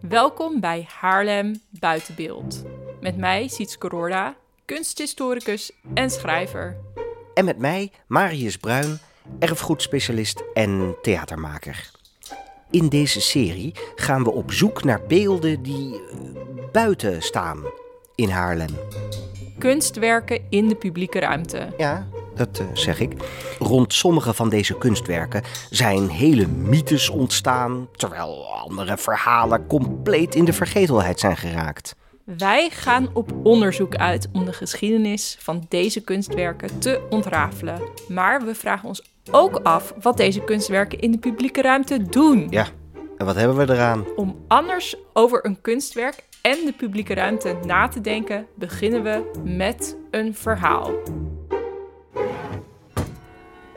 Welkom 0.00 0.60
bij 0.60 0.86
Haarlem 1.00 1.60
Buitenbeeld. 1.70 2.64
Met 3.00 3.16
mij 3.16 3.48
Sietske 3.48 3.88
Roorda, 3.88 4.34
kunsthistoricus 4.64 5.72
en 5.94 6.10
schrijver. 6.10 6.76
En 7.34 7.44
met 7.44 7.58
mij 7.58 7.92
Marius 8.06 8.56
Bruin, 8.56 8.98
erfgoedspecialist 9.38 10.42
en 10.54 10.96
theatermaker. 11.02 11.90
In 12.70 12.88
deze 12.88 13.20
serie 13.20 13.74
gaan 13.94 14.24
we 14.24 14.30
op 14.30 14.52
zoek 14.52 14.84
naar 14.84 15.00
beelden 15.08 15.62
die 15.62 15.94
eh, 15.94 16.18
buiten 16.72 17.22
staan 17.22 17.64
in 18.14 18.28
Haarlem. 18.28 18.74
Kunstwerken 19.58 20.46
in 20.48 20.68
de 20.68 20.74
publieke 20.74 21.18
ruimte. 21.18 21.68
Ja, 21.76 22.06
dat 22.36 22.58
eh, 22.58 22.66
zeg 22.72 23.00
ik. 23.00 23.12
Rond 23.58 23.92
sommige 23.92 24.34
van 24.34 24.48
deze 24.48 24.78
kunstwerken 24.78 25.42
zijn 25.70 26.08
hele 26.08 26.46
mythes 26.46 27.08
ontstaan, 27.08 27.88
terwijl 27.96 28.46
andere 28.46 28.96
verhalen 28.96 29.66
compleet 29.66 30.34
in 30.34 30.44
de 30.44 30.52
vergetelheid 30.52 31.20
zijn 31.20 31.36
geraakt. 31.36 31.96
Wij 32.24 32.70
gaan 32.70 33.08
op 33.12 33.32
onderzoek 33.42 33.94
uit 33.94 34.28
om 34.32 34.44
de 34.44 34.52
geschiedenis 34.52 35.36
van 35.40 35.66
deze 35.68 36.00
kunstwerken 36.00 36.78
te 36.78 37.06
ontrafelen. 37.10 37.80
Maar 38.08 38.44
we 38.44 38.54
vragen 38.54 38.88
ons 38.88 39.02
ook 39.30 39.60
af 39.62 39.94
wat 40.00 40.16
deze 40.16 40.40
kunstwerken 40.40 40.98
in 40.98 41.10
de 41.10 41.18
publieke 41.18 41.62
ruimte 41.62 42.02
doen. 42.02 42.46
Ja, 42.50 42.66
en 43.16 43.26
wat 43.26 43.34
hebben 43.34 43.56
we 43.56 43.72
eraan? 43.72 44.04
Om 44.16 44.44
anders 44.48 44.96
over 45.12 45.44
een 45.44 45.60
kunstwerk 45.60 46.24
en 46.42 46.64
de 46.64 46.72
publieke 46.76 47.14
ruimte 47.14 47.56
na 47.64 47.88
te 47.88 48.00
denken, 48.00 48.46
beginnen 48.54 49.02
we 49.02 49.30
met 49.44 49.96
een 50.10 50.34
verhaal. 50.34 50.90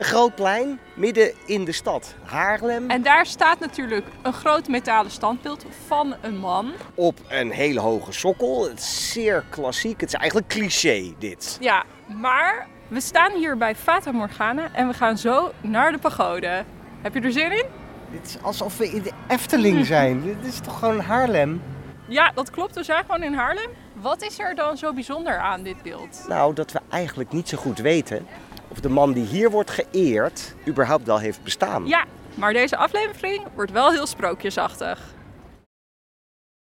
Een 0.00 0.06
groot 0.06 0.34
plein 0.34 0.78
midden 0.94 1.32
in 1.46 1.64
de 1.64 1.72
stad 1.72 2.14
Haarlem. 2.24 2.90
En 2.90 3.02
daar 3.02 3.26
staat 3.26 3.58
natuurlijk 3.58 4.06
een 4.22 4.32
groot 4.32 4.68
metalen 4.68 5.10
standbeeld 5.10 5.64
van 5.86 6.14
een 6.20 6.36
man. 6.36 6.72
Op 6.94 7.18
een 7.28 7.50
hele 7.50 7.80
hoge 7.80 8.12
sokkel. 8.12 8.68
Het 8.68 8.78
is 8.78 9.12
zeer 9.12 9.44
klassiek. 9.48 10.00
Het 10.00 10.08
is 10.12 10.14
eigenlijk 10.18 10.48
cliché 10.48 11.14
dit. 11.18 11.56
Ja, 11.60 11.84
maar 12.06 12.66
we 12.88 13.00
staan 13.00 13.32
hier 13.32 13.56
bij 13.56 13.74
Fata 13.74 14.12
Morgana 14.12 14.68
en 14.72 14.88
we 14.88 14.94
gaan 14.94 15.18
zo 15.18 15.52
naar 15.60 15.92
de 15.92 15.98
pagode. 15.98 16.64
Heb 17.02 17.14
je 17.14 17.20
er 17.20 17.32
zin 17.32 17.52
in? 17.52 17.64
Dit 18.10 18.26
is 18.26 18.36
alsof 18.42 18.76
we 18.78 18.88
in 18.90 19.02
de 19.02 19.12
Efteling 19.28 19.86
zijn. 19.96 20.22
dit 20.24 20.46
is 20.46 20.60
toch 20.60 20.78
gewoon 20.78 21.00
Haarlem? 21.00 21.62
Ja, 22.08 22.32
dat 22.34 22.50
klopt. 22.50 22.74
We 22.74 22.84
zijn 22.84 23.04
gewoon 23.04 23.22
in 23.22 23.34
Haarlem. 23.34 23.70
Wat 24.00 24.22
is 24.22 24.38
er 24.38 24.54
dan 24.54 24.76
zo 24.76 24.92
bijzonder 24.92 25.38
aan 25.38 25.62
dit 25.62 25.82
beeld? 25.82 26.24
Nou, 26.28 26.54
dat 26.54 26.72
we 26.72 26.80
eigenlijk 26.88 27.32
niet 27.32 27.48
zo 27.48 27.58
goed 27.58 27.78
weten 27.78 28.26
of 28.70 28.80
de 28.80 28.88
man 28.88 29.12
die 29.12 29.24
hier 29.24 29.50
wordt 29.50 29.70
geëerd 29.70 30.54
überhaupt 30.66 31.06
wel 31.06 31.18
heeft 31.18 31.42
bestaan. 31.42 31.86
Ja, 31.86 32.04
maar 32.34 32.52
deze 32.52 32.76
aflevering 32.76 33.42
wordt 33.54 33.72
wel 33.72 33.90
heel 33.90 34.06
sprookjesachtig. 34.06 35.00